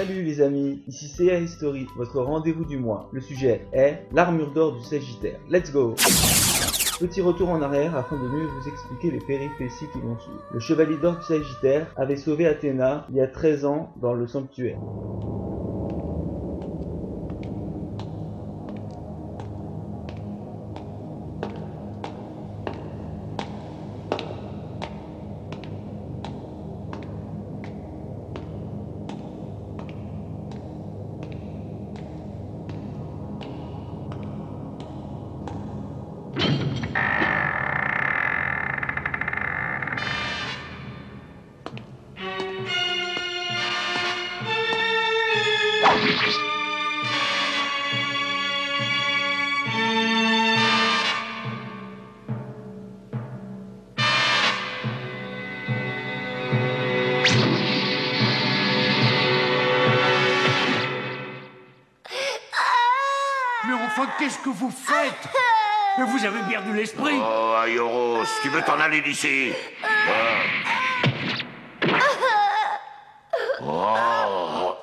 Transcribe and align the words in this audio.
Salut 0.00 0.22
les 0.22 0.40
amis, 0.40 0.82
ici 0.88 1.08
CA 1.08 1.38
History, 1.38 1.86
votre 1.94 2.22
rendez-vous 2.22 2.64
du 2.64 2.78
mois. 2.78 3.10
Le 3.12 3.20
sujet 3.20 3.66
est 3.74 4.06
l'armure 4.12 4.50
d'or 4.52 4.78
du 4.78 4.82
Sagittaire. 4.82 5.38
Let's 5.50 5.70
go 5.70 5.94
Petit 6.98 7.20
retour 7.20 7.50
en 7.50 7.60
arrière 7.60 7.94
afin 7.94 8.16
de 8.16 8.26
mieux 8.26 8.46
vous 8.46 8.66
expliquer 8.66 9.10
les 9.10 9.18
péripéties 9.18 9.84
qui 9.92 10.00
vont 10.00 10.18
suivre. 10.18 10.42
Le 10.54 10.58
chevalier 10.58 10.96
d'or 10.96 11.16
du 11.16 11.24
Sagittaire 11.24 11.92
avait 11.98 12.16
sauvé 12.16 12.46
Athéna 12.46 13.06
il 13.10 13.16
y 13.16 13.20
a 13.20 13.26
13 13.26 13.66
ans 13.66 13.92
dans 14.00 14.14
le 14.14 14.26
sanctuaire. 14.26 14.78
Qu'est-ce 64.20 64.38
que 64.38 64.50
vous 64.50 64.70
faites 64.70 65.28
Mais 65.98 66.04
Vous 66.04 66.24
avez 66.24 66.40
perdu 66.48 66.74
l'esprit 66.74 67.18
Oh, 67.18 67.54
Ayoros, 67.64 68.24
tu 68.42 68.50
veux 68.50 68.62
t'en 68.62 68.78
aller 68.78 69.00
d'ici 69.00 69.52
Oh, 73.62 74.74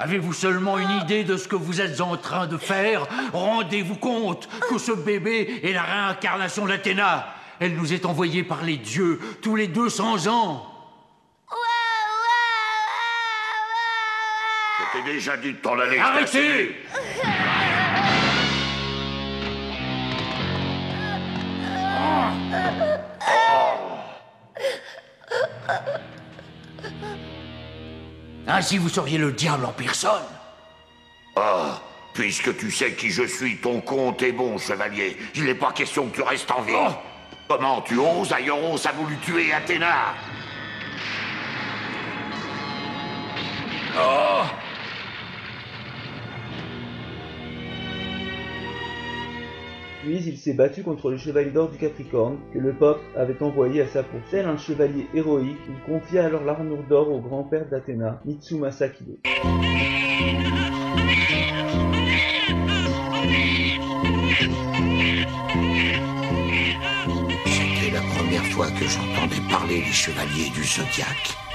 Avez-vous 0.00 0.32
seulement 0.32 0.78
une 0.78 0.90
idée 1.02 1.24
de 1.24 1.36
ce 1.36 1.48
que 1.48 1.56
vous 1.56 1.80
êtes 1.80 2.00
en 2.00 2.16
train 2.16 2.46
de 2.46 2.56
faire 2.56 3.06
Rendez-vous 3.32 3.96
compte 3.96 4.48
que 4.70 4.78
ce 4.78 4.92
bébé 4.92 5.60
est 5.64 5.72
la 5.72 5.82
réincarnation 5.82 6.66
d'Athéna. 6.66 7.34
Elle 7.60 7.74
nous 7.74 7.92
est 7.92 8.06
envoyée 8.06 8.44
par 8.44 8.62
les 8.62 8.76
dieux 8.76 9.18
tous 9.42 9.56
les 9.56 9.66
200 9.66 10.28
ans. 10.28 10.67
T'ai 15.02 15.12
déjà 15.12 15.36
dit 15.36 15.52
de 15.52 15.58
t'en 15.58 15.78
aller. 15.78 15.98
Arrêtez 15.98 16.76
Ainsi 28.46 28.78
vous 28.78 28.88
seriez 28.88 29.18
le 29.18 29.32
diable 29.32 29.66
en 29.66 29.72
personne. 29.72 30.22
Ah, 31.36 31.80
puisque 32.14 32.56
tu 32.56 32.70
sais 32.70 32.94
qui 32.94 33.10
je 33.10 33.24
suis, 33.24 33.58
ton 33.58 33.80
compte 33.82 34.22
est 34.22 34.32
bon, 34.32 34.56
chevalier. 34.56 35.18
Il 35.34 35.44
n'est 35.44 35.54
pas 35.54 35.72
question 35.72 36.08
que 36.08 36.16
tu 36.16 36.22
restes 36.22 36.50
en 36.50 36.62
vie. 36.62 36.72
Oh. 36.74 36.92
Comment 37.46 37.82
tu 37.82 37.98
oses 37.98 38.32
Ayoros 38.32 38.86
a 38.86 38.92
voulu 38.92 39.16
tuer 39.18 39.52
Athéna? 39.52 40.14
Puis 50.02 50.22
il 50.24 50.38
s'est 50.38 50.54
battu 50.54 50.84
contre 50.84 51.10
le 51.10 51.16
chevalier 51.16 51.50
d'or 51.50 51.70
du 51.70 51.76
Capricorne 51.76 52.38
que 52.54 52.58
le 52.58 52.72
pape 52.72 53.00
avait 53.16 53.42
envoyé 53.42 53.82
à 53.82 53.88
sa 53.88 54.04
peau. 54.04 54.18
Tel 54.30 54.46
un 54.46 54.56
chevalier 54.56 55.06
héroïque, 55.12 55.58
il 55.68 55.92
confia 55.92 56.24
alors 56.24 56.44
l'armure 56.44 56.84
d'or 56.88 57.10
au 57.10 57.20
grand-père 57.20 57.68
d'Athéna, 57.68 58.20
Mitsumasa 58.24 58.88
Kido. 58.90 59.18
C'était 67.46 67.92
la 67.92 68.00
première 68.14 68.44
fois 68.52 68.68
que 68.70 68.84
j'entendais 68.84 69.50
parler 69.50 69.80
des 69.80 69.92
chevaliers 69.92 70.50
du 70.54 70.62
zodiaque. 70.62 71.47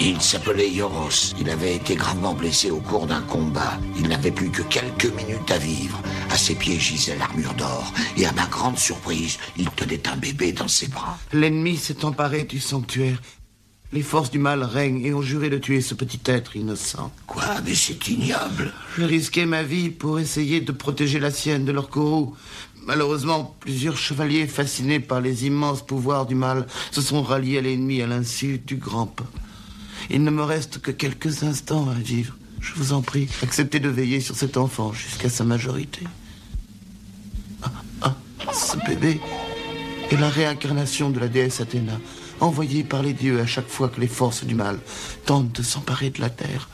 Il 0.00 0.20
s'appelait 0.20 0.70
Yoros. 0.70 1.34
Il 1.38 1.48
avait 1.48 1.76
été 1.76 1.94
gravement 1.94 2.34
blessé 2.34 2.70
au 2.70 2.80
cours 2.80 3.06
d'un 3.06 3.22
combat. 3.22 3.78
Il 3.96 4.08
n'avait 4.08 4.32
plus 4.32 4.50
que 4.50 4.62
quelques 4.62 5.12
minutes 5.14 5.50
à 5.50 5.58
vivre. 5.58 6.00
À 6.30 6.36
ses 6.36 6.56
pieds 6.56 6.78
gisait 6.80 7.16
l'armure 7.16 7.54
d'or. 7.54 7.92
Et 8.16 8.26
à 8.26 8.32
ma 8.32 8.46
grande 8.46 8.78
surprise, 8.78 9.38
il 9.56 9.70
tenait 9.70 10.08
un 10.08 10.16
bébé 10.16 10.52
dans 10.52 10.68
ses 10.68 10.88
bras. 10.88 11.18
L'ennemi 11.32 11.76
s'est 11.76 12.04
emparé 12.04 12.42
du 12.42 12.58
sanctuaire. 12.58 13.20
Les 13.92 14.02
forces 14.02 14.32
du 14.32 14.40
mal 14.40 14.64
règnent 14.64 15.04
et 15.04 15.14
ont 15.14 15.22
juré 15.22 15.48
de 15.48 15.58
tuer 15.58 15.80
ce 15.80 15.94
petit 15.94 16.20
être 16.26 16.56
innocent. 16.56 17.12
Quoi 17.28 17.44
Mais 17.64 17.76
c'est 17.76 18.08
ignoble. 18.08 18.72
Je 18.98 19.04
risquais 19.04 19.46
ma 19.46 19.62
vie 19.62 19.90
pour 19.90 20.18
essayer 20.18 20.60
de 20.60 20.72
protéger 20.72 21.20
la 21.20 21.30
sienne 21.30 21.64
de 21.64 21.70
leur 21.70 21.88
courroux. 21.88 22.34
Malheureusement, 22.86 23.54
plusieurs 23.60 23.96
chevaliers 23.96 24.48
fascinés 24.48 24.98
par 24.98 25.20
les 25.20 25.46
immenses 25.46 25.86
pouvoirs 25.86 26.26
du 26.26 26.34
mal 26.34 26.66
se 26.90 27.00
sont 27.00 27.22
ralliés 27.22 27.58
à 27.58 27.60
l'ennemi 27.60 28.02
à 28.02 28.08
l'insu 28.08 28.58
du 28.58 28.76
grand 28.76 29.06
peuple. 29.06 29.30
Il 30.10 30.22
ne 30.24 30.30
me 30.30 30.42
reste 30.42 30.78
que 30.78 30.90
quelques 30.90 31.42
instants 31.42 31.88
à 31.88 31.94
vivre. 31.94 32.36
Je 32.60 32.74
vous 32.74 32.92
en 32.92 33.02
prie, 33.02 33.28
acceptez 33.42 33.78
de 33.78 33.88
veiller 33.88 34.20
sur 34.20 34.36
cet 34.36 34.56
enfant 34.56 34.92
jusqu'à 34.92 35.28
sa 35.28 35.44
majorité. 35.44 36.00
Ah, 37.62 37.70
ah, 38.02 38.16
ce 38.52 38.76
bébé 38.88 39.20
est 40.10 40.16
la 40.16 40.28
réincarnation 40.28 41.10
de 41.10 41.20
la 41.20 41.28
déesse 41.28 41.60
Athéna, 41.60 41.98
envoyée 42.40 42.84
par 42.84 43.02
les 43.02 43.12
dieux 43.12 43.40
à 43.40 43.46
chaque 43.46 43.68
fois 43.68 43.88
que 43.88 44.00
les 44.00 44.08
forces 44.08 44.44
du 44.44 44.54
mal 44.54 44.78
tentent 45.26 45.52
de 45.52 45.62
s'emparer 45.62 46.10
de 46.10 46.20
la 46.20 46.30
terre. 46.30 46.68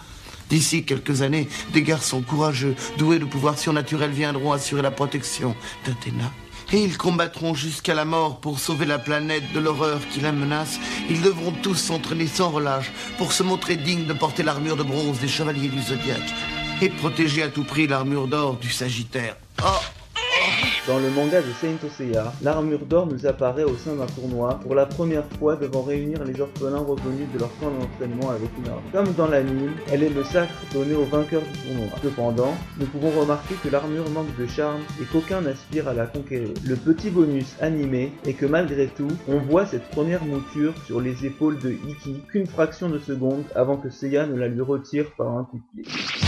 D'ici 0.48 0.84
quelques 0.84 1.22
années, 1.22 1.48
des 1.72 1.82
garçons 1.82 2.22
courageux, 2.22 2.74
doués 2.98 3.20
de 3.20 3.24
pouvoirs 3.24 3.58
surnaturels, 3.58 4.10
viendront 4.10 4.52
assurer 4.52 4.82
la 4.82 4.90
protection 4.90 5.54
d'Athéna. 5.86 6.32
Et 6.72 6.82
ils 6.82 6.96
combattront 6.96 7.54
jusqu'à 7.54 7.94
la 7.94 8.04
mort 8.04 8.40
pour 8.40 8.60
sauver 8.60 8.86
la 8.86 8.98
planète 8.98 9.52
de 9.52 9.58
l'horreur 9.58 10.00
qui 10.12 10.20
la 10.20 10.32
menace. 10.32 10.78
Ils 11.08 11.20
devront 11.20 11.52
tous 11.52 11.74
s'entraîner 11.74 12.26
sans 12.26 12.50
relâche 12.50 12.92
pour 13.18 13.32
se 13.32 13.42
montrer 13.42 13.76
dignes 13.76 14.06
de 14.06 14.12
porter 14.12 14.42
l'armure 14.42 14.76
de 14.76 14.84
bronze 14.84 15.18
des 15.18 15.28
chevaliers 15.28 15.68
du 15.68 15.82
zodiaque 15.82 16.32
et 16.80 16.88
protéger 16.88 17.42
à 17.42 17.48
tout 17.48 17.64
prix 17.64 17.86
l'armure 17.86 18.28
d'or 18.28 18.56
du 18.56 18.70
Sagittaire. 18.70 19.36
Oh 19.62 19.99
Dans 20.86 20.98
le 20.98 21.10
manga 21.10 21.42
de 21.42 21.52
Saint 21.52 21.76
Seiya, 21.94 22.32
l'armure 22.42 22.86
d'or 22.86 23.06
nous 23.06 23.26
apparaît 23.26 23.64
au 23.64 23.76
sein 23.76 23.96
d'un 23.96 24.06
tournoi 24.06 24.58
pour 24.62 24.74
la 24.74 24.86
première 24.86 25.26
fois 25.38 25.54
devant 25.56 25.82
réunir 25.82 26.24
les 26.24 26.40
orphelins 26.40 26.78
revenus 26.78 27.28
de 27.34 27.38
leur 27.38 27.50
camp 27.58 27.70
d'entraînement 27.70 28.30
avec 28.30 28.48
une 28.58 28.70
arme. 28.70 28.82
Comme 28.90 29.12
dans 29.12 29.28
l'anime, 29.28 29.72
elle 29.92 30.02
est 30.02 30.08
le 30.08 30.24
sacre 30.24 30.54
donné 30.72 30.94
au 30.94 31.04
vainqueur 31.04 31.42
du 31.42 31.68
tournoi. 31.68 31.92
Cependant, 32.02 32.54
nous 32.78 32.86
pouvons 32.86 33.10
remarquer 33.10 33.56
que 33.62 33.68
l'armure 33.68 34.08
manque 34.08 34.34
de 34.38 34.46
charme 34.46 34.80
et 35.00 35.04
qu'aucun 35.04 35.42
n'aspire 35.42 35.86
à 35.86 35.92
la 35.92 36.06
conquérir. 36.06 36.54
Le 36.64 36.76
petit 36.76 37.10
bonus 37.10 37.56
animé 37.60 38.12
est 38.26 38.32
que 38.32 38.46
malgré 38.46 38.86
tout, 38.86 39.12
on 39.28 39.38
voit 39.38 39.66
cette 39.66 39.90
première 39.90 40.24
mouture 40.24 40.72
sur 40.86 41.02
les 41.02 41.26
épaules 41.26 41.58
de 41.58 41.72
Iki 41.72 42.22
qu'une 42.30 42.46
fraction 42.46 42.88
de 42.88 42.98
seconde 42.98 43.44
avant 43.54 43.76
que 43.76 43.90
Seiya 43.90 44.26
ne 44.26 44.34
la 44.34 44.48
lui 44.48 44.62
retire 44.62 45.10
par 45.18 45.36
un 45.36 45.44
coup 45.44 45.60
de 45.76 45.82
pied. 45.82 46.19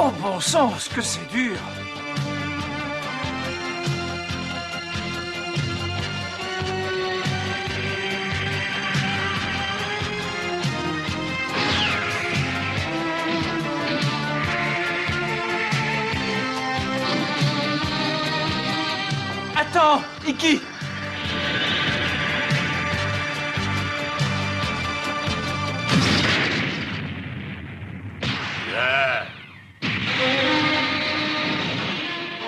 Oh 0.00 0.12
bon 0.22 0.38
ce 0.38 0.88
que 0.90 1.02
c'est 1.02 1.28
dur. 1.32 1.56
Attends, 19.56 20.00
Iki 20.28 20.60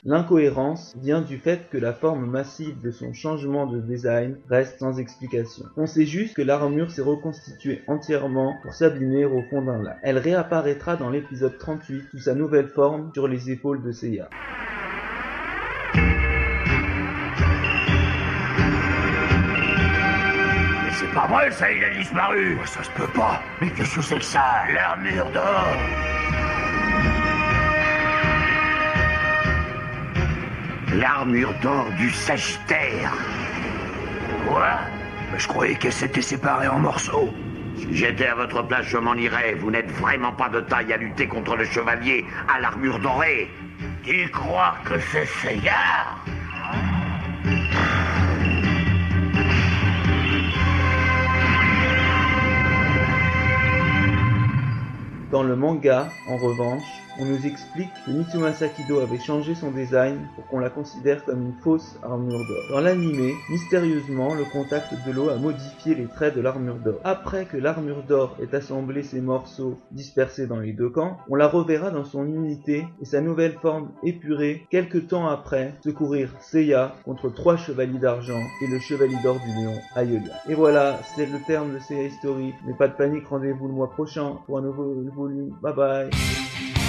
L'incohérence 0.04 0.96
vient 0.96 1.20
du 1.20 1.36
fait 1.36 1.68
que 1.70 1.76
la 1.76 1.92
forme 1.92 2.24
massive 2.24 2.80
de 2.80 2.90
son 2.90 3.12
changement 3.12 3.66
de 3.66 3.80
design 3.80 4.38
reste 4.48 4.78
sans 4.78 4.98
explication. 4.98 5.66
On 5.76 5.84
sait 5.84 6.06
juste 6.06 6.34
que 6.34 6.40
l'armure 6.40 6.90
s'est 6.90 7.02
reconstituée 7.02 7.82
entièrement 7.86 8.54
pour 8.62 8.72
s'abîmer 8.72 9.26
au 9.26 9.42
fond 9.50 9.60
d'un 9.60 9.82
lac. 9.82 9.98
Elle 10.02 10.16
réapparaîtra 10.16 10.96
dans 10.96 11.10
l'épisode 11.10 11.58
38 11.58 12.04
sous 12.12 12.18
sa 12.18 12.34
nouvelle 12.34 12.68
forme 12.68 13.10
sur 13.12 13.28
les 13.28 13.50
épaules 13.50 13.82
de 13.82 13.92
Seiya. 13.92 14.30
Mais 20.82 20.92
c'est 20.92 21.12
pas 21.12 21.26
vrai, 21.26 21.50
ça, 21.50 21.70
il 21.70 21.84
a 21.84 21.90
disparu. 21.98 22.56
Ça 22.64 22.82
se 22.82 22.90
peut 22.92 23.12
pas. 23.14 23.42
Mais 23.60 23.68
qu'est-ce 23.72 23.96
que 23.96 24.02
c'est 24.02 24.18
que 24.18 24.24
ça? 24.24 24.64
L'armure 24.72 25.30
d'or 25.32 25.76
L'armure 30.94 31.54
d'or 31.62 31.86
du 31.98 32.10
Sagittaire. 32.10 33.12
Quoi? 34.48 34.80
Mais 35.32 35.38
je 35.38 35.46
croyais 35.46 35.76
qu'elle 35.76 35.92
s'était 35.92 36.20
séparée 36.20 36.66
en 36.66 36.80
morceaux. 36.80 37.32
Si 37.76 37.94
j'étais 37.94 38.26
à 38.26 38.34
votre 38.34 38.62
place, 38.62 38.86
je 38.86 38.96
m'en 38.98 39.14
irais. 39.14 39.54
Vous 39.54 39.70
n'êtes 39.70 39.90
vraiment 39.92 40.32
pas 40.32 40.48
de 40.48 40.60
taille 40.60 40.92
à 40.92 40.96
lutter 40.96 41.28
contre 41.28 41.56
le 41.56 41.64
chevalier 41.64 42.24
à 42.52 42.60
l'armure 42.60 42.98
dorée. 42.98 43.48
Tu 44.02 44.28
crois 44.30 44.74
que 44.84 44.98
c'est 44.98 45.26
Seiya? 45.26 45.72
Dans 55.30 55.44
le 55.44 55.54
manga, 55.54 56.08
en 56.28 56.36
revanche, 56.36 57.00
on 57.20 57.24
nous 57.24 57.46
explique 57.46 57.90
que 58.06 58.10
Mitsumasa 58.10 58.68
Kido 58.68 59.00
avait 59.00 59.18
changé 59.18 59.54
son 59.54 59.70
design 59.70 60.26
pour 60.34 60.46
qu'on 60.46 60.58
la 60.58 60.70
considère 60.70 61.24
comme 61.24 61.42
une 61.42 61.52
fausse 61.62 61.96
armure 62.02 62.38
d'or. 62.38 62.64
Dans 62.70 62.80
l'anime, 62.80 63.34
mystérieusement, 63.50 64.34
le 64.34 64.44
contact 64.44 64.94
de 65.06 65.12
l'eau 65.12 65.28
a 65.28 65.36
modifié 65.36 65.94
les 65.94 66.06
traits 66.06 66.34
de 66.34 66.40
l'armure 66.40 66.76
d'or. 66.76 66.98
Après 67.04 67.44
que 67.44 67.56
l'armure 67.56 68.02
d'or 68.04 68.36
ait 68.40 68.54
assemblé 68.54 69.02
ses 69.02 69.20
morceaux 69.20 69.78
dispersés 69.90 70.46
dans 70.46 70.58
les 70.58 70.72
deux 70.72 70.88
camps, 70.88 71.18
on 71.28 71.34
la 71.34 71.46
reverra 71.46 71.90
dans 71.90 72.04
son 72.04 72.26
unité 72.26 72.86
et 73.00 73.04
sa 73.04 73.20
nouvelle 73.20 73.54
forme 73.60 73.90
épurée 74.02 74.66
quelques 74.70 75.08
temps 75.08 75.28
après 75.28 75.74
secourir 75.84 76.30
Seiya 76.40 76.94
contre 77.04 77.28
trois 77.28 77.56
chevaliers 77.56 77.98
d'argent 77.98 78.40
et 78.62 78.66
le 78.66 78.78
chevalier 78.78 79.18
d'or 79.22 79.38
du 79.44 79.50
néon 79.60 79.74
Ayolia. 79.94 80.34
Et 80.48 80.54
voilà, 80.54 80.98
c'est 81.14 81.26
le 81.26 81.38
terme 81.46 81.74
de 81.74 81.78
Seiya 81.80 82.04
History. 82.04 82.54
Mais 82.66 82.74
pas 82.74 82.88
de 82.88 82.94
panique, 82.94 83.26
rendez-vous 83.26 83.68
le 83.68 83.74
mois 83.74 83.90
prochain 83.90 84.38
pour 84.46 84.58
un 84.58 84.62
nouveau 84.62 84.94
volume. 85.20 85.58
Bye 85.60 85.72
bye. 85.72 86.79